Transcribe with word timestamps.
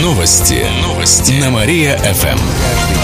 Новости. 0.00 0.66
Новости. 0.80 1.32
На 1.32 1.50
Мария-ФМ. 1.50 3.01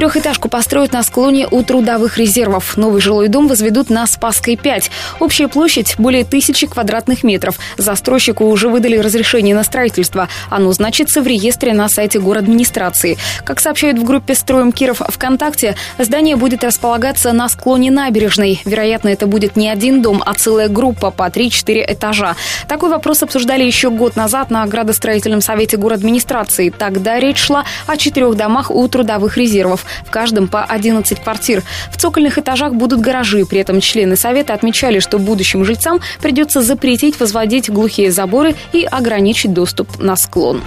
Трехэтажку 0.00 0.48
построят 0.48 0.94
на 0.94 1.02
склоне 1.02 1.46
у 1.50 1.62
трудовых 1.62 2.16
резервов. 2.16 2.78
Новый 2.78 3.02
жилой 3.02 3.28
дом 3.28 3.48
возведут 3.48 3.90
на 3.90 4.06
Спасской 4.06 4.56
5. 4.56 4.90
Общая 5.18 5.46
площадь 5.46 5.96
более 5.98 6.24
тысячи 6.24 6.66
квадратных 6.66 7.22
метров. 7.22 7.58
Застройщику 7.76 8.46
уже 8.46 8.70
выдали 8.70 8.96
разрешение 8.96 9.54
на 9.54 9.62
строительство. 9.62 10.30
Оно 10.48 10.72
значится 10.72 11.20
в 11.20 11.26
реестре 11.26 11.74
на 11.74 11.86
сайте 11.90 12.18
администрации. 12.18 13.18
Как 13.44 13.60
сообщают 13.60 13.98
в 13.98 14.04
группе 14.04 14.34
«Строим 14.34 14.72
Киров» 14.72 15.02
ВКонтакте, 15.06 15.76
здание 15.98 16.36
будет 16.36 16.64
располагаться 16.64 17.32
на 17.32 17.50
склоне 17.50 17.90
набережной. 17.90 18.62
Вероятно, 18.64 19.10
это 19.10 19.26
будет 19.26 19.54
не 19.56 19.68
один 19.68 20.00
дом, 20.00 20.22
а 20.24 20.32
целая 20.32 20.68
группа 20.68 21.10
по 21.10 21.24
3-4 21.28 21.92
этажа. 21.92 22.36
Такой 22.68 22.88
вопрос 22.88 23.22
обсуждали 23.22 23.64
еще 23.64 23.90
год 23.90 24.16
назад 24.16 24.50
на 24.50 24.64
градостроительном 24.64 25.42
совете 25.42 25.76
администрации. 25.76 26.70
Тогда 26.70 27.20
речь 27.20 27.36
шла 27.36 27.66
о 27.86 27.98
четырех 27.98 28.34
домах 28.34 28.70
у 28.70 28.88
трудовых 28.88 29.36
резервов 29.36 29.84
в 30.04 30.10
каждом 30.10 30.48
по 30.48 30.64
11 30.64 31.20
квартир. 31.22 31.62
В 31.90 31.96
цокольных 31.96 32.38
этажах 32.38 32.74
будут 32.74 33.00
гаражи. 33.00 33.44
При 33.46 33.60
этом 33.60 33.80
члены 33.80 34.16
совета 34.16 34.54
отмечали, 34.54 34.98
что 34.98 35.18
будущим 35.18 35.64
жильцам 35.64 36.00
придется 36.20 36.62
запретить 36.62 37.18
возводить 37.20 37.70
глухие 37.70 38.10
заборы 38.10 38.54
и 38.72 38.84
ограничить 38.84 39.52
доступ 39.52 39.98
на 39.98 40.16
склон. 40.16 40.62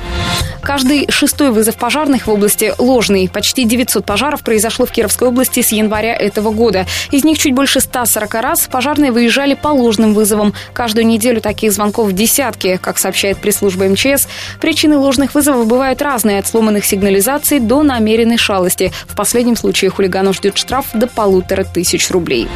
Каждый 0.64 1.12
шестой 1.12 1.52
вызов 1.52 1.76
пожарных 1.76 2.26
в 2.28 2.32
области 2.32 2.74
ложный. 2.78 3.30
Почти 3.30 3.66
900 3.66 4.06
пожаров 4.06 4.44
произошло 4.44 4.86
в 4.86 4.92
Кировской 4.92 5.28
области 5.28 5.62
с 5.62 5.74
января 5.74 6.16
этого 6.16 6.52
года. 6.52 6.86
Из 7.12 7.26
них 7.26 7.38
чуть 7.38 7.54
больше 7.54 7.82
140 7.82 8.34
раз 8.36 8.68
пожарные 8.72 9.12
выезжали 9.12 9.56
по 9.56 9.68
ложным 9.68 10.14
вызовам. 10.14 10.54
Каждую 10.72 11.06
неделю 11.06 11.42
таких 11.42 11.74
звонков 11.74 12.14
десятки, 12.14 12.80
как 12.82 12.98
сообщает 12.98 13.40
пресс-служба 13.40 13.90
МЧС. 13.90 14.28
Причины 14.62 14.98
ложных 14.98 15.36
вызовов 15.36 15.68
бывают 15.68 16.02
разные, 16.02 16.40
от 16.40 16.48
сломанных 16.48 16.86
сигнализаций 16.86 17.60
до 17.60 17.84
намеренной 17.84 18.38
шалости. 18.38 18.94
В 19.14 19.16
последнем 19.16 19.56
случае 19.56 19.92
хулиганов 19.92 20.38
ждет 20.38 20.58
штраф 20.58 20.88
до 20.96 21.06
полутора 21.06 21.64
тысяч 21.64 22.10
рублей. 22.10 22.48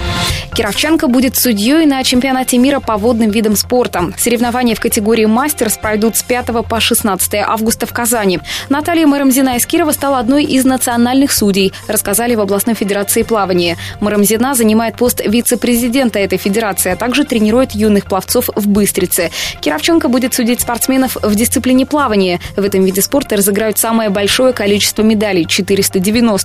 Кировченко 0.56 1.08
будет 1.08 1.36
судьей 1.36 1.86
на 1.86 2.04
чемпионате 2.04 2.58
мира 2.58 2.80
по 2.80 2.98
водным 2.98 3.30
видам 3.30 3.56
спорта. 3.56 4.12
Соревнования 4.18 4.74
в 4.74 4.80
категории 4.80 5.26
«Мастерс» 5.26 5.78
пройдут 5.78 6.18
с 6.18 6.24
5 6.24 6.68
по 6.68 6.80
16 6.80 7.36
августа 7.36 7.86
в 7.86 7.94
Казани. 7.94 8.40
Наталья 8.70 9.06
Марамзина 9.06 9.58
из 9.58 9.68
Кирова 9.68 9.92
стала 9.92 10.18
одной 10.18 10.46
из 10.46 10.66
национальных 10.66 11.32
судей, 11.32 11.74
рассказали 11.88 12.34
в 12.34 12.42
областной 12.42 12.74
федерации 12.74 13.22
плавания. 13.22 13.78
Марамзина 14.00 14.56
занимает 14.56 14.96
пост 14.96 15.22
вице-президента 15.24 16.18
этой 16.18 16.40
федерации, 16.40 16.92
а 16.92 16.96
также 16.96 17.24
тренирует 17.24 17.74
юных 17.74 18.06
пловцов 18.06 18.50
в 18.56 18.68
Быстрице. 18.68 19.30
Кировченко 19.62 20.08
будет 20.08 20.34
судить 20.34 20.62
спортсменов 20.62 21.18
в 21.22 21.36
дисциплине 21.36 21.86
плавания. 21.86 22.40
В 22.56 22.64
этом 22.64 22.84
виде 22.84 23.04
спорта 23.04 23.36
разыграют 23.36 23.78
самое 23.78 24.10
большое 24.10 24.54
количество 24.54 25.04
медалей– 25.04 25.46
490. 25.48 26.37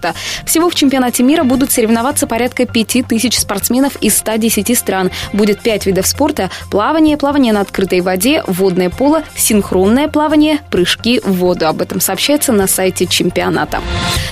Всего 0.44 0.70
в 0.70 0.74
чемпионате 0.74 1.22
мира 1.22 1.44
будут 1.44 1.72
соревноваться 1.72 2.26
порядка 2.26 2.66
5000 2.66 3.38
спортсменов 3.38 3.96
из 3.96 4.16
110 4.16 4.76
стран. 4.76 5.10
Будет 5.32 5.60
5 5.60 5.86
видов 5.86 6.06
спорта– 6.06 6.50
плавание, 6.70 7.16
плавание 7.16 7.52
на 7.52 7.60
открытой 7.60 8.00
воде, 8.00 8.42
водное 8.46 8.90
поло, 8.90 9.22
синхронное 9.36 10.08
плавание, 10.08 10.58
прыжки 10.70 11.20
в 11.20 11.32
воду. 11.32 11.66
Об 11.66 11.82
этом 11.82 12.00
сообщается 12.00 12.52
на 12.52 12.66
сайте 12.66 13.06
чемпионата. 13.06 13.80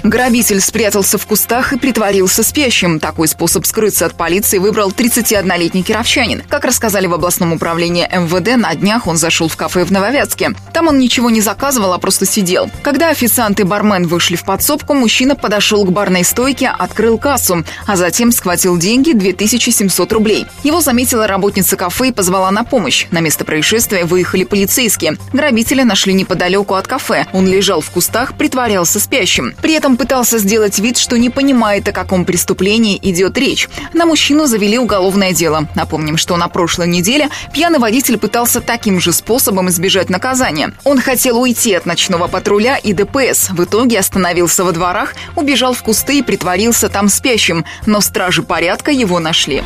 Грабитель 0.02 0.60
спрятался 0.60 1.18
в 1.18 1.26
кустах 1.26 1.72
и 1.72 1.78
притворился 1.78 2.42
спящим. 2.42 3.00
Такой 3.00 3.28
способ 3.28 3.66
скрыться 3.66 4.06
от 4.06 4.14
полиции 4.14 4.58
выбрал 4.58 4.90
31-летний 4.90 5.82
кировчанин. 5.82 6.42
Как 6.48 6.64
рассказали 6.64 7.06
в 7.06 7.14
областном 7.14 7.52
управлении 7.52 8.08
МВД, 8.10 8.56
на 8.56 8.74
днях 8.74 9.06
он 9.06 9.16
зашел 9.16 9.48
в 9.48 9.56
кафе 9.56 9.84
в 9.84 9.92
Нововятске. 9.92 10.52
Там 10.72 10.88
он 10.88 10.98
ничего 10.98 11.28
не 11.28 11.40
заказывал, 11.40 11.92
а 11.92 11.98
просто 11.98 12.24
сидел. 12.24 12.70
Когда 12.82 13.10
официант 13.10 13.60
и 13.60 13.62
бармен 13.62 14.06
вышли 14.06 14.36
в 14.36 14.44
подсобку, 14.44 14.94
мужчина 14.94 15.36
подошел 15.36 15.84
к 15.84 15.92
барной 15.92 16.24
стойке, 16.24 16.68
открыл 16.68 17.18
кассу, 17.18 17.64
а 17.86 17.96
затем 17.96 18.32
схватил 18.32 18.78
деньги 18.78 19.12
2700 19.12 20.12
рублей. 20.12 20.46
Его 20.64 20.80
заметила 20.80 21.26
работница 21.26 21.76
кафе 21.76 22.08
и 22.08 22.12
позвала 22.12 22.50
на 22.50 22.64
помощь. 22.64 23.06
На 23.10 23.20
место 23.20 23.44
происшествия 23.44 24.04
выехали 24.04 24.44
полицейские. 24.44 25.18
Грабителя 25.32 25.84
нашли 25.84 26.14
неподалеку 26.14 26.74
от 26.74 26.86
кафе. 26.86 27.26
Он 27.32 27.46
лежал 27.46 27.80
в 27.80 27.90
кустах, 27.90 28.34
притворялся 28.34 28.98
спящим. 28.98 29.54
При 29.60 29.74
этом 29.74 29.89
пытался 29.96 30.38
сделать 30.38 30.78
вид, 30.78 30.98
что 30.98 31.16
не 31.18 31.30
понимает, 31.30 31.88
о 31.88 31.92
каком 31.92 32.24
преступлении 32.24 32.98
идет 33.02 33.36
речь. 33.38 33.68
На 33.92 34.06
мужчину 34.06 34.46
завели 34.46 34.78
уголовное 34.78 35.32
дело. 35.32 35.68
Напомним, 35.74 36.16
что 36.16 36.36
на 36.36 36.48
прошлой 36.48 36.88
неделе 36.88 37.28
пьяный 37.52 37.78
водитель 37.78 38.18
пытался 38.18 38.60
таким 38.60 39.00
же 39.00 39.12
способом 39.12 39.68
избежать 39.68 40.10
наказания. 40.10 40.72
Он 40.84 41.00
хотел 41.00 41.40
уйти 41.40 41.74
от 41.74 41.86
ночного 41.86 42.28
патруля 42.28 42.76
и 42.76 42.92
ДПС. 42.92 43.50
В 43.50 43.64
итоге 43.64 43.98
остановился 43.98 44.64
во 44.64 44.72
дворах, 44.72 45.14
убежал 45.36 45.74
в 45.74 45.82
кусты 45.82 46.18
и 46.18 46.22
притворился 46.22 46.88
там 46.88 47.08
спящим, 47.08 47.64
но 47.86 48.00
стражи 48.00 48.42
порядка 48.42 48.90
его 48.90 49.18
нашли. 49.18 49.62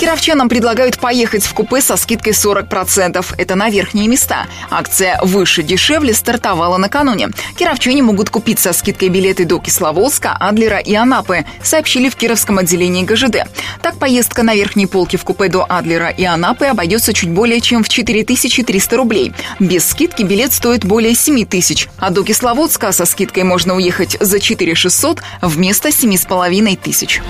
Кировчанам 0.00 0.48
предлагают 0.48 0.98
поехать 0.98 1.44
в 1.44 1.52
купе 1.52 1.82
со 1.82 1.98
скидкой 1.98 2.32
40%. 2.32 3.22
Это 3.36 3.54
на 3.54 3.68
верхние 3.68 4.08
места. 4.08 4.46
Акция 4.70 5.20
«Выше-дешевле» 5.22 6.14
стартовала 6.14 6.78
накануне. 6.78 7.28
Кировчане 7.58 8.02
могут 8.02 8.30
купить 8.30 8.58
со 8.58 8.72
скидкой 8.72 9.10
билеты 9.10 9.44
до 9.44 9.58
Кисловодска, 9.58 10.34
Адлера 10.40 10.78
и 10.78 10.94
Анапы, 10.94 11.44
сообщили 11.62 12.08
в 12.08 12.16
Кировском 12.16 12.56
отделении 12.56 13.04
ГЖД. 13.04 13.46
Так, 13.82 13.98
поездка 13.98 14.42
на 14.42 14.54
верхней 14.54 14.86
полке 14.86 15.18
в 15.18 15.24
купе 15.24 15.48
до 15.48 15.66
Адлера 15.68 16.08
и 16.08 16.24
Анапы 16.24 16.64
обойдется 16.64 17.12
чуть 17.12 17.28
более 17.28 17.60
чем 17.60 17.84
в 17.84 17.90
4300 17.90 18.96
рублей. 18.96 19.34
Без 19.58 19.86
скидки 19.86 20.22
билет 20.22 20.54
стоит 20.54 20.82
более 20.82 21.14
7 21.14 21.44
тысяч, 21.44 21.90
а 21.98 22.08
до 22.08 22.24
Кисловодска 22.24 22.92
со 22.92 23.04
скидкой 23.04 23.42
можно 23.42 23.74
уехать 23.74 24.16
за 24.18 24.40
4600 24.40 25.20
вместо 25.42 25.90
7,5 25.90 26.78
тысяч. 26.82 27.20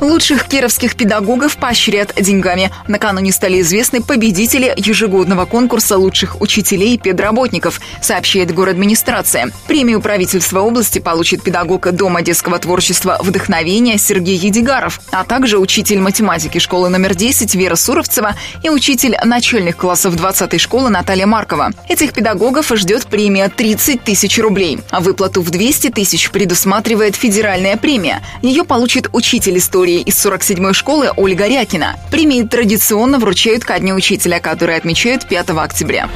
Лучших 0.00 0.46
кировских 0.46 0.94
педагогов 0.94 1.56
поощрят 1.56 2.11
деньгами. 2.20 2.70
Накануне 2.88 3.32
стали 3.32 3.60
известны 3.60 4.02
победители 4.02 4.74
ежегодного 4.76 5.46
конкурса 5.46 5.96
лучших 5.96 6.40
учителей 6.40 6.94
и 6.94 6.98
педработников, 6.98 7.80
сообщает 8.00 8.52
город 8.52 8.72
администрация. 8.82 9.52
Премию 9.68 10.00
правительства 10.00 10.60
области 10.60 10.98
получит 10.98 11.42
педагог 11.42 11.92
Дома 11.92 12.22
детского 12.22 12.58
творчества 12.58 13.18
«Вдохновение» 13.20 13.98
Сергей 13.98 14.36
Едигаров, 14.36 15.00
а 15.12 15.22
также 15.24 15.58
учитель 15.58 16.00
математики 16.00 16.58
школы 16.58 16.88
номер 16.88 17.14
10 17.14 17.54
Вера 17.54 17.76
Суровцева 17.76 18.34
и 18.62 18.70
учитель 18.70 19.16
начальных 19.24 19.76
классов 19.76 20.14
20-й 20.16 20.58
школы 20.58 20.90
Наталья 20.90 21.26
Маркова. 21.26 21.70
Этих 21.88 22.12
педагогов 22.12 22.72
ждет 22.74 23.06
премия 23.06 23.48
30 23.48 24.02
тысяч 24.02 24.38
рублей. 24.38 24.80
А 24.90 25.00
выплату 25.00 25.42
в 25.42 25.50
200 25.50 25.90
тысяч 25.90 26.30
предусматривает 26.30 27.14
федеральная 27.14 27.76
премия. 27.76 28.22
Ее 28.42 28.64
получит 28.64 29.10
учитель 29.12 29.58
истории 29.58 30.00
из 30.00 30.14
47-й 30.24 30.72
школы 30.74 31.12
Ольга 31.16 31.46
Рякина. 31.46 31.96
Премии 32.10 32.42
традиционно 32.42 33.18
вручают 33.18 33.64
ко 33.64 33.78
Дню 33.78 33.94
учителя, 33.94 34.40
который 34.40 34.76
отмечают 34.76 35.26
5 35.26 35.50
октября. 35.50 36.08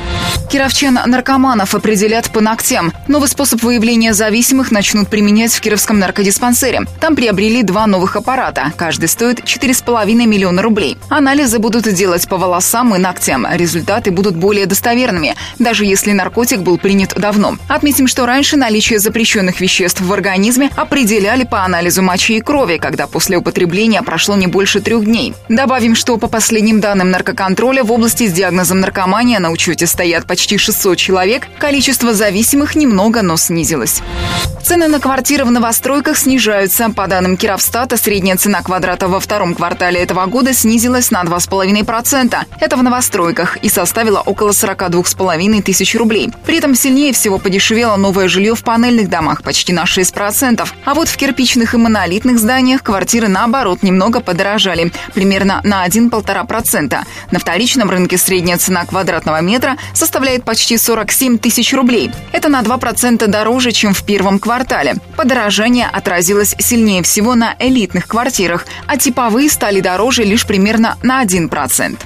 Кировчан-наркоманов 0.50 1.74
определят 1.74 2.30
по 2.30 2.40
ногтям. 2.40 2.92
Новый 3.08 3.28
способ 3.28 3.62
выявления 3.62 4.14
зависимых 4.14 4.70
начнут 4.70 5.08
применять 5.08 5.52
в 5.52 5.60
Кировском 5.60 5.98
наркодиспансере. 5.98 6.82
Там 7.00 7.16
приобрели 7.16 7.62
два 7.62 7.86
новых 7.86 8.16
аппарата. 8.16 8.72
Каждый 8.76 9.08
стоит 9.08 9.40
4,5 9.40 10.06
миллиона 10.26 10.62
рублей. 10.62 10.96
Анализы 11.08 11.58
будут 11.58 11.92
делать 11.92 12.28
по 12.28 12.36
волосам 12.36 12.94
и 12.94 12.98
ногтям. 12.98 13.46
Результаты 13.50 14.10
будут 14.10 14.36
более 14.36 14.66
достоверными, 14.66 15.34
даже 15.58 15.84
если 15.84 16.12
наркотик 16.12 16.60
был 16.60 16.78
принят 16.78 17.14
давно. 17.16 17.56
Отметим, 17.68 18.06
что 18.06 18.26
раньше 18.26 18.56
наличие 18.56 18.98
запрещенных 18.98 19.60
веществ 19.60 20.00
в 20.00 20.12
организме 20.12 20.70
определяли 20.76 21.44
по 21.44 21.64
анализу 21.64 22.02
мочи 22.02 22.36
и 22.36 22.40
крови, 22.40 22.78
когда 22.78 23.06
после 23.06 23.36
употребления 23.36 24.02
прошло 24.02 24.36
не 24.36 24.46
больше 24.46 24.80
трех 24.80 25.04
дней. 25.04 25.34
Добавим, 25.66 25.96
что 25.96 26.16
по 26.16 26.28
последним 26.28 26.78
данным 26.78 27.10
наркоконтроля 27.10 27.82
в 27.82 27.90
области 27.90 28.28
с 28.28 28.32
диагнозом 28.32 28.78
наркомания 28.78 29.40
на 29.40 29.50
учете 29.50 29.88
стоят 29.88 30.24
почти 30.24 30.58
600 30.58 30.96
человек. 30.96 31.48
Количество 31.58 32.14
зависимых 32.14 32.76
немного, 32.76 33.20
но 33.22 33.36
снизилось. 33.36 34.00
Цены 34.66 34.88
на 34.88 34.98
квартиры 34.98 35.44
в 35.44 35.50
новостройках 35.50 36.16
снижаются. 36.16 36.90
По 36.90 37.06
данным 37.06 37.36
Кировстата, 37.36 37.96
средняя 37.96 38.36
цена 38.36 38.62
квадрата 38.62 39.06
во 39.06 39.20
втором 39.20 39.54
квартале 39.54 40.00
этого 40.00 40.26
года 40.26 40.52
снизилась 40.52 41.12
на 41.12 41.22
2,5%. 41.22 42.36
Это 42.60 42.76
в 42.76 42.82
новостройках 42.82 43.58
и 43.58 43.68
составила 43.68 44.20
около 44.20 44.50
42,5 44.50 45.62
тысяч 45.62 45.94
рублей. 45.94 46.30
При 46.46 46.58
этом 46.58 46.74
сильнее 46.74 47.12
всего 47.12 47.38
подешевело 47.38 47.96
новое 47.96 48.26
жилье 48.26 48.56
в 48.56 48.64
панельных 48.64 49.08
домах 49.08 49.42
почти 49.42 49.72
на 49.72 49.84
6%. 49.84 50.68
А 50.84 50.94
вот 50.94 51.08
в 51.08 51.16
кирпичных 51.16 51.74
и 51.74 51.76
монолитных 51.76 52.38
зданиях 52.38 52.82
квартиры 52.82 53.28
наоборот 53.28 53.84
немного 53.84 54.20
подорожали. 54.20 54.92
Примерно 55.14 55.55
на 55.64 55.86
1-1,5%. 55.86 56.98
На 57.30 57.38
вторичном 57.38 57.90
рынке 57.90 58.18
средняя 58.18 58.58
цена 58.58 58.84
квадратного 58.84 59.40
метра 59.40 59.76
составляет 59.94 60.44
почти 60.44 60.76
47 60.76 61.38
тысяч 61.38 61.72
рублей. 61.72 62.10
Это 62.32 62.48
на 62.48 62.62
2% 62.62 63.26
дороже, 63.26 63.72
чем 63.72 63.94
в 63.94 64.02
первом 64.04 64.38
квартале. 64.38 64.96
Подорожание 65.16 65.88
отразилось 65.92 66.54
сильнее 66.58 67.02
всего 67.02 67.34
на 67.34 67.54
элитных 67.58 68.06
квартирах, 68.06 68.66
а 68.86 68.96
типовые 68.96 69.50
стали 69.50 69.80
дороже 69.80 70.24
лишь 70.24 70.46
примерно 70.46 70.96
на 71.02 71.24
1%. 71.24 71.96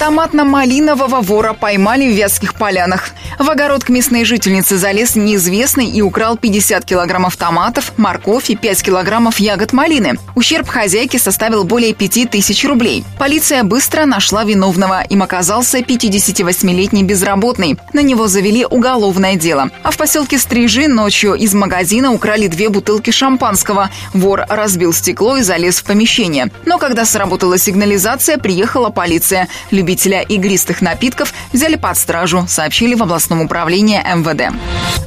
Томатно-малинового 0.00 1.20
вора 1.20 1.52
поймали 1.52 2.10
в 2.10 2.16
Вятских 2.16 2.54
полянах. 2.54 3.10
В 3.38 3.50
огород 3.50 3.84
к 3.84 3.90
местной 3.90 4.24
жительнице 4.24 4.78
залез 4.78 5.14
неизвестный 5.14 5.84
и 5.84 6.00
украл 6.00 6.38
50 6.38 6.86
килограммов 6.86 7.36
томатов, 7.36 7.92
морковь 7.98 8.48
и 8.48 8.56
5 8.56 8.82
килограммов 8.82 9.38
ягод 9.40 9.74
малины. 9.74 10.14
Ущерб 10.34 10.66
хозяйке 10.68 11.18
составил 11.18 11.64
более 11.64 11.92
5 11.92 12.30
тысяч 12.30 12.64
рублей. 12.64 13.04
Полиция 13.18 13.62
быстро 13.62 14.06
нашла 14.06 14.44
виновного. 14.44 15.02
Им 15.02 15.22
оказался 15.22 15.80
58-летний 15.80 17.04
безработный. 17.04 17.76
На 17.92 18.00
него 18.00 18.26
завели 18.26 18.64
уголовное 18.64 19.36
дело. 19.36 19.68
А 19.82 19.90
в 19.90 19.98
поселке 19.98 20.38
Стрижи 20.38 20.88
ночью 20.88 21.34
из 21.34 21.52
магазина 21.52 22.10
украли 22.10 22.46
две 22.46 22.70
бутылки 22.70 23.10
шампанского. 23.10 23.90
Вор 24.14 24.46
разбил 24.48 24.94
стекло 24.94 25.36
и 25.36 25.42
залез 25.42 25.80
в 25.80 25.84
помещение. 25.84 26.50
Но 26.64 26.78
когда 26.78 27.04
сработала 27.04 27.58
сигнализация, 27.58 28.38
приехала 28.38 28.88
полиция. 28.88 29.46
Любитель 29.70 29.89
любителя 29.90 30.20
игристых 30.20 30.82
напитков 30.82 31.34
взяли 31.52 31.74
под 31.74 31.96
стражу, 31.96 32.44
сообщили 32.46 32.94
в 32.94 33.02
областном 33.02 33.40
управлении 33.40 33.98
МВД. 33.98 34.54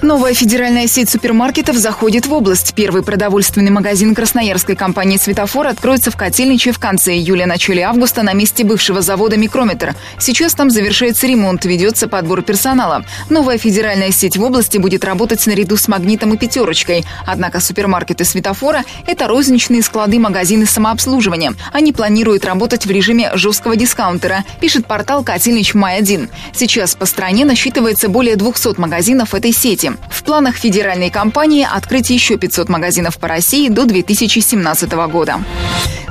Новая 0.01 0.33
федеральная 0.33 0.87
сеть 0.87 1.09
супермаркетов 1.09 1.77
заходит 1.77 2.25
в 2.25 2.33
область. 2.33 2.73
Первый 2.73 3.01
продовольственный 3.01 3.71
магазин 3.71 4.13
красноярской 4.13 4.75
компании 4.75 5.15
«Светофор» 5.15 5.67
откроется 5.67 6.11
в 6.11 6.17
Котельниче 6.17 6.73
в 6.73 6.79
конце 6.79 7.13
июля-начале 7.13 7.83
августа 7.83 8.23
на 8.23 8.33
месте 8.33 8.65
бывшего 8.65 9.01
завода 9.01 9.37
«Микрометр». 9.37 9.95
Сейчас 10.19 10.53
там 10.53 10.69
завершается 10.69 11.27
ремонт, 11.27 11.63
ведется 11.63 12.09
подбор 12.09 12.41
персонала. 12.41 13.05
Новая 13.29 13.57
федеральная 13.57 14.11
сеть 14.11 14.35
в 14.35 14.43
области 14.43 14.79
будет 14.79 15.05
работать 15.05 15.47
наряду 15.47 15.77
с 15.77 15.87
«Магнитом» 15.87 16.33
и 16.33 16.37
«Пятерочкой». 16.37 17.05
Однако 17.25 17.61
супермаркеты 17.61 18.25
«Светофора»– 18.25 18.83
это 19.07 19.27
розничные 19.29 19.81
склады 19.81 20.19
магазины 20.19 20.65
самообслуживания. 20.65 21.53
Они 21.71 21.93
планируют 21.93 22.43
работать 22.43 22.85
в 22.85 22.91
режиме 22.91 23.31
жесткого 23.35 23.77
дискаунтера, 23.77 24.43
пишет 24.59 24.72
пишет 24.73 24.87
портал 24.87 25.23
«Котельнич 25.23 25.75
Май-1». 25.75 26.29
Сейчас 26.51 26.95
по 26.95 27.05
стране 27.05 27.45
насчитывается 27.45 28.09
более 28.09 28.35
200 28.35 28.79
магазинов 28.79 29.35
этой 29.35 29.53
сети. 29.53 29.91
В 30.09 30.23
планах 30.23 30.55
федеральной 30.55 31.11
компании 31.11 31.67
открыть 31.71 32.09
еще 32.09 32.37
500 32.37 32.69
магазинов 32.69 33.19
по 33.19 33.27
России 33.27 33.69
до 33.69 33.85
2017 33.85 34.91
года. 35.11 35.41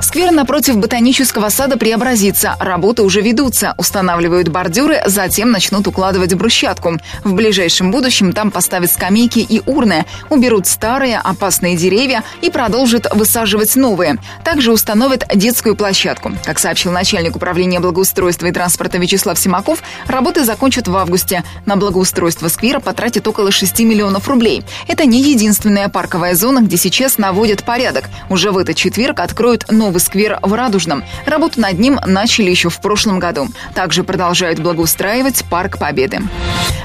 Сквер 0.03 0.31
напротив 0.31 0.77
ботанического 0.77 1.47
сада 1.47 1.77
преобразится. 1.77 2.57
Работы 2.59 3.03
уже 3.03 3.21
ведутся. 3.21 3.73
Устанавливают 3.77 4.49
бордюры, 4.49 5.01
затем 5.05 5.51
начнут 5.51 5.87
укладывать 5.87 6.33
брусчатку. 6.33 6.99
В 7.23 7.33
ближайшем 7.33 7.89
будущем 7.89 8.33
там 8.33 8.51
поставят 8.51 8.91
скамейки 8.91 9.39
и 9.39 9.61
урны, 9.65 10.05
уберут 10.29 10.67
старые 10.67 11.19
опасные 11.19 11.77
деревья 11.77 12.23
и 12.41 12.49
продолжат 12.49 13.07
высаживать 13.13 13.75
новые. 13.77 14.17
Также 14.43 14.73
установят 14.73 15.25
детскую 15.33 15.75
площадку. 15.75 16.33
Как 16.43 16.59
сообщил 16.59 16.91
начальник 16.91 17.37
управления 17.37 17.79
благоустройства 17.79 18.42
и 18.47 18.51
транспорта 18.51 18.97
Вячеслав 18.97 19.37
Симаков, 19.37 19.83
работы 20.07 20.45
закончат 20.45 20.87
в 20.87 20.95
августе. 20.95 21.43
На 21.65 21.75
благоустройство 21.75 22.47
сквера 22.47 22.79
потратят 22.79 23.27
около 23.27 23.51
6 23.51 23.79
миллионов 23.81 24.27
рублей. 24.27 24.63
Это 24.87 25.05
не 25.05 25.21
единственная 25.21 25.89
парковая 25.89 26.35
зона, 26.35 26.61
где 26.61 26.77
сейчас 26.77 27.17
наводят 27.17 27.63
порядок. 27.63 28.05
Уже 28.29 28.51
в 28.51 28.57
этот 28.57 28.75
четверг 28.75 29.19
откроют 29.19 29.71
новый 29.71 29.99
сквер 29.99 30.39
в 30.41 30.53
Радужном. 30.53 31.03
Работу 31.25 31.59
над 31.59 31.79
ним 31.79 31.99
начали 32.05 32.49
еще 32.49 32.69
в 32.69 32.79
прошлом 32.79 33.19
году. 33.19 33.47
Также 33.75 34.03
продолжают 34.03 34.59
благоустраивать 34.59 35.43
Парк 35.49 35.77
Победы. 35.77 36.21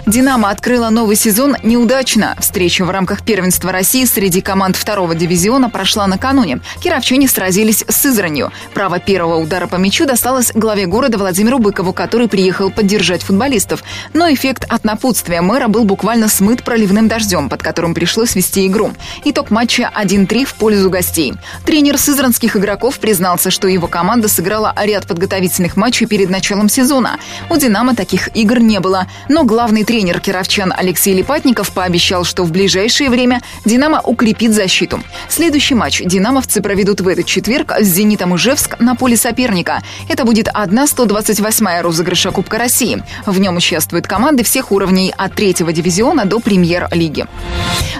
«Динамо» 0.07 0.51
открыла 0.51 0.89
новый 0.91 1.17
сезон 1.17 1.57
неудачно. 1.63 2.35
Встреча 2.41 2.85
в 2.85 2.91
рамках 2.91 3.23
первенства 3.23 3.73
России 3.73 4.05
среди 4.05 4.41
команд 4.41 4.77
второго 4.77 5.15
дивизиона 5.15 5.69
прошла 5.69 6.07
накануне. 6.07 6.61
Кировчане 6.81 7.29
сразились 7.29 7.85
с 7.87 8.09
Сызранью. 8.09 8.53
Право 8.75 8.99
первого 8.99 9.37
удара 9.37 9.67
по 9.67 9.77
мячу 9.77 10.07
досталось 10.07 10.53
главе 10.55 10.87
города 10.87 11.19
Владимиру 11.19 11.48
Быкову, 11.57 11.95
который 11.95 12.29
приехал 12.29 12.71
поддержать 12.71 13.23
футболистов. 13.23 13.83
Но 14.13 14.31
эффект 14.31 14.67
от 14.69 14.85
напутствия 14.85 15.41
мэра 15.41 15.69
был 15.69 15.85
буквально 15.85 16.29
смыт 16.29 16.63
проливным 16.63 17.09
дождем, 17.09 17.49
под 17.49 17.63
которым 17.63 17.95
пришлось 17.95 18.35
вести 18.35 18.67
игру. 18.67 18.93
Итог 19.25 19.51
матча 19.51 19.91
1-3 19.97 20.45
в 20.45 20.55
пользу 20.55 20.91
гостей. 20.91 21.33
Тренер 21.65 21.97
сызранских 21.97 22.57
игроков 22.57 22.99
признался, 22.99 23.51
что 23.51 23.69
его 23.69 23.87
команда 23.87 24.29
сыграла 24.29 24.75
ряд 24.77 25.07
подготовительных 25.07 25.77
матчей 25.77 26.07
перед 26.07 26.29
началом 26.29 26.69
сезона. 26.69 27.19
У 27.49 27.57
«Динамо» 27.57 27.97
таких 27.97 28.37
игр 28.37 28.59
не 28.59 28.81
было. 28.81 29.07
Но 29.31 29.45
главный 29.45 29.85
тренер 29.85 30.21
кировчан 30.21 30.75
Алексей 30.77 31.15
Липатников 31.15 31.73
пообещал, 31.73 32.25
что 32.25 32.45
в 32.45 32.53
ближайшее 32.53 33.09
время 33.09 33.41
«Динамо» 33.65 34.01
укрепит 34.03 34.53
защиту. 34.53 35.03
Следующий 35.29 35.75
матч 35.75 36.03
«Динамовцы» 36.05 36.61
проведут 36.61 37.01
в 37.01 37.09
этот 37.09 37.27
четверг 37.27 37.73
с 37.79 37.85
«Зенитом» 37.85 38.37
Ижевск 38.37 38.79
на 38.81 38.97
поле 38.97 39.17
соперника. 39.17 39.83
Это 40.09 40.25
будет 40.25 40.49
одна 40.53 40.87
128-я 41.39 41.83
розыгрыша 41.83 42.31
Кубка 42.31 42.59
России. 42.59 43.03
В 43.27 43.39
нем 43.39 43.57
участвуют 43.57 44.07
команды 44.07 44.43
всех 44.43 44.73
уровней 44.73 45.13
от 45.17 45.35
третьего 45.35 45.73
дивизиона 45.73 46.25
до 46.25 46.41
премьер-лиги. 46.41 47.27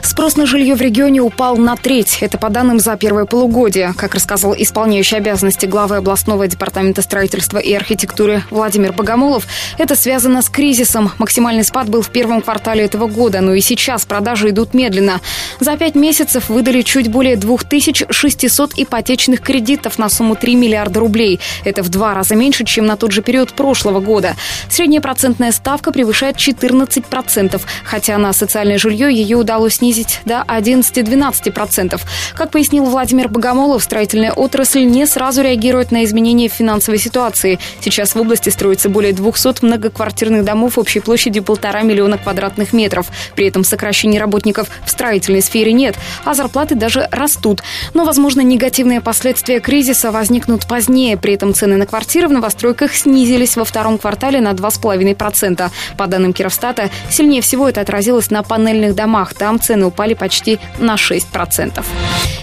Спрос 0.03 0.37
на 0.37 0.47
жилье 0.47 0.75
в 0.75 0.81
регионе 0.81 1.21
упал 1.21 1.57
на 1.57 1.77
треть. 1.77 2.19
Это 2.21 2.39
по 2.39 2.51
данным 2.51 2.81
за 2.81 2.97
первое 2.97 3.25
полугодие. 3.25 3.95
Как 3.97 4.15
рассказал 4.15 4.55
исполняющий 4.57 5.17
обязанности 5.17 5.67
главы 5.67 5.97
областного 5.97 6.47
департамента 6.47 7.03
строительства 7.03 7.59
и 7.59 7.73
архитектуры 7.73 8.43
Владимир 8.51 8.93
Богомолов, 8.93 9.47
это 9.77 9.95
связано 9.95 10.43
с 10.43 10.49
кризисом. 10.49 11.13
Максимальный 11.19 11.65
спад 11.65 11.89
был 11.89 12.03
в 12.03 12.11
первом 12.11 12.41
квартале 12.41 12.85
этого 12.85 13.07
года, 13.07 13.41
но 13.41 13.55
и 13.55 13.61
сейчас 13.61 14.07
продажи 14.07 14.51
идут 14.51 14.75
медленно. 14.75 15.21
За 15.61 15.77
пять 15.77 15.95
месяцев 15.95 16.49
выдали 16.49 16.83
чуть 16.83 17.09
более 17.09 17.37
2600 17.37 18.73
ипотечных 18.77 19.41
кредитов 19.41 19.99
на 19.99 20.09
сумму 20.09 20.37
3 20.37 20.57
миллиарда 20.57 21.01
рублей. 21.01 21.41
Это 21.65 21.83
в 21.83 21.89
два 21.89 22.15
раза 22.15 22.35
меньше, 22.35 22.65
чем 22.65 22.87
на 22.87 22.97
тот 22.97 23.13
же 23.13 23.23
период 23.29 23.53
прошлого 23.53 24.01
года. 24.01 24.37
Средняя 24.71 25.03
процентная 25.03 25.53
ставка 25.53 25.93
превышает 25.93 26.37
14%, 26.37 27.61
хотя 27.85 28.17
на 28.17 28.33
социальное 28.33 28.79
жилье 28.79 29.13
ее 29.13 29.37
удалось 29.37 29.75
снизить 29.75 30.21
до 30.25 30.47
11-12%. 30.49 32.01
Как 32.35 32.51
пояснил 32.51 32.87
Владимир 32.87 33.29
Богомолов, 33.29 33.85
строительная 33.85 34.33
отрасль 34.33 34.85
не 34.85 35.05
сразу 35.05 35.43
реагирует 35.43 35.91
на 35.91 36.05
изменения 36.05 36.49
в 36.49 36.55
финансовой 36.55 36.99
ситуации. 36.99 37.59
Сейчас 37.83 38.15
в 38.15 38.17
области 38.19 38.49
строится 38.49 38.89
более 38.89 39.13
200 39.13 39.63
многоквартирных 39.63 40.43
домов 40.43 40.79
общей 40.79 41.01
площадью 41.01 41.43
полтора 41.43 41.83
миллиона 41.83 42.17
квадратных 42.17 42.73
метров. 42.73 43.09
При 43.35 43.47
этом 43.47 43.63
сокращений 43.63 44.19
работников 44.19 44.69
в 44.87 44.91
строительной 44.91 45.43
сфере 45.43 45.75
нет, 45.75 45.97
а 46.25 46.33
зарплаты 46.33 46.77
даже 46.77 47.07
растут. 47.11 47.63
Но, 47.93 48.07
возможно, 48.07 48.41
негативные 48.41 49.03
последствия 49.03 49.61
кризиса 49.61 50.13
возникнут 50.13 50.67
позднее. 50.67 51.19
При 51.19 51.35
этом 51.35 51.53
цены 51.53 51.77
на 51.77 51.85
квартиры 51.85 52.29
в 52.29 52.33
новостройках 52.33 52.95
снизились 53.19 53.57
во 53.57 53.65
втором 53.65 53.99
квартале 53.99 54.41
на 54.41 54.53
2,5%. 54.53 55.71
По 55.97 56.07
данным 56.07 56.33
Кировстата, 56.33 56.89
сильнее 57.11 57.43
всего 57.43 57.69
это 57.69 57.81
отразилось 57.81 58.31
на 58.31 58.45
панельных 58.45 58.95
домах. 58.95 59.35
Там 59.35 59.59
цены 59.59 59.87
упали 59.87 60.15
почти 60.15 60.61
на 60.79 60.95
6%. 60.95 61.85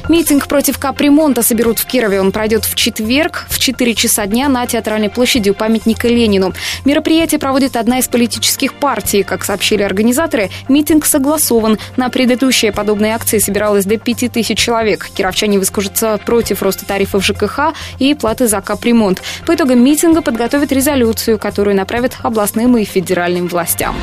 Митинг 0.07 0.47
против 0.47 0.77
капремонта 0.77 1.41
соберут 1.41 1.79
в 1.79 1.85
Кирове. 1.85 2.21
Он 2.21 2.31
пройдет 2.31 2.63
в 2.65 2.75
четверг 2.75 3.47
в 3.50 3.57
4 3.57 3.95
часа 3.95 4.27
дня 4.27 4.50
на 4.50 4.67
театральной 4.67 5.09
площади 5.09 5.50
у 5.50 5.55
памятника 5.55 6.07
Ленину. 6.07 6.53
Мероприятие 6.85 7.39
проводит 7.39 7.75
одна 7.75 7.97
из 7.97 8.07
политических 8.07 8.75
партий. 8.75 9.24
Как 9.24 9.43
сообщили 9.43 9.81
организаторы, 9.81 10.51
митинг 10.69 11.05
согласован. 11.05 11.79
На 11.97 12.09
предыдущие 12.09 12.71
подобные 12.71 13.15
акции 13.15 13.39
собиралось 13.39 13.85
до 13.85 13.97
5000 13.97 14.57
человек. 14.57 15.09
Кировчане 15.12 15.57
выскажутся 15.57 16.19
против 16.24 16.62
роста 16.62 16.85
тарифов 16.85 17.25
ЖКХ 17.25 17.74
и 17.97 18.13
платы 18.13 18.47
за 18.47 18.62
капремонт. 18.62 19.24
По 19.47 19.55
итогам 19.55 19.83
митинга 19.83 20.21
подготовят 20.21 20.71
резолюцию, 20.71 21.39
которую 21.39 21.75
направят 21.75 22.17
областным 22.21 22.77
и 22.77 22.85
федеральным 22.85 23.47
властям. 23.47 23.95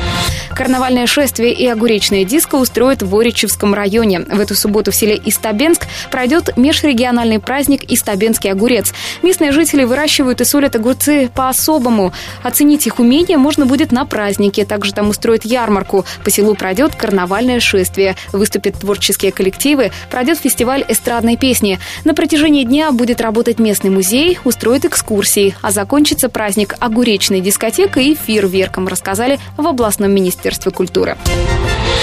Карнавальное 0.53 1.07
шествие 1.07 1.53
и 1.53 1.65
огуречная 1.65 2.25
диско 2.25 2.55
устроят 2.55 3.01
в 3.01 3.17
Оричевском 3.17 3.73
районе. 3.73 4.19
В 4.19 4.39
эту 4.39 4.53
субботу 4.53 4.91
в 4.91 4.95
селе 4.95 5.19
Истабенск 5.23 5.87
пройдет 6.11 6.55
межрегиональный 6.57 7.39
праздник 7.39 7.83
«Истабенский 7.91 8.51
огурец». 8.51 8.93
Местные 9.21 9.51
жители 9.51 9.83
выращивают 9.83 10.41
и 10.41 10.45
солят 10.45 10.75
огурцы 10.75 11.29
по-особому. 11.33 12.13
Оценить 12.41 12.87
их 12.87 12.99
умение 12.99 13.37
можно 13.37 13.65
будет 13.65 13.91
на 13.91 14.05
празднике. 14.05 14.65
Также 14.65 14.93
там 14.93 15.09
устроят 15.09 15.45
ярмарку. 15.45 16.05
По 16.23 16.29
селу 16.29 16.55
пройдет 16.55 16.95
карнавальное 16.95 17.59
шествие. 17.59 18.15
Выступят 18.31 18.79
творческие 18.79 19.31
коллективы. 19.31 19.91
Пройдет 20.09 20.39
фестиваль 20.39 20.85
эстрадной 20.87 21.37
песни. 21.37 21.79
На 22.03 22.13
протяжении 22.13 22.63
дня 22.63 22.91
будет 22.91 23.21
работать 23.21 23.59
местный 23.59 23.89
музей, 23.89 24.39
устроит 24.43 24.85
экскурсии. 24.85 25.55
А 25.61 25.71
закончится 25.71 26.29
праздник 26.29 26.75
огуречной 26.79 27.41
дискотекой 27.41 28.07
и 28.07 28.15
фейерверком, 28.15 28.87
рассказали 28.87 29.39
в 29.57 29.67
областном 29.67 30.11
министерстве 30.11 30.71
культуры. 30.71 31.17